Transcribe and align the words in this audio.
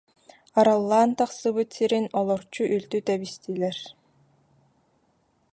Араллаан 0.59 1.11
тахсыбыт 1.19 1.69
сирин 1.75 2.05
олорчу 2.19 2.63
үлтү 2.75 2.97
тэбистилэр 3.07 3.77